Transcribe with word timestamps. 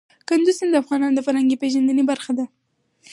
کندز 0.27 0.55
سیند 0.57 0.71
د 0.73 0.75
افغانانو 0.83 1.15
د 1.17 1.21
فرهنګي 1.27 1.57
پیژندنې 1.61 2.03
برخه 2.11 2.31
ده. 2.37 2.45